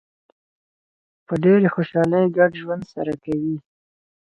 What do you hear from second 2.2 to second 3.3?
ګډ ژوند سره